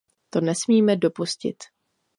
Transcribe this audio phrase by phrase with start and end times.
[0.31, 1.57] To nesmíme dopustit!